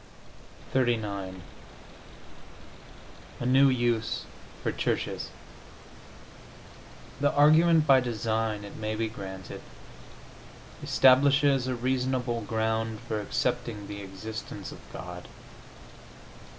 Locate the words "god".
14.91-15.27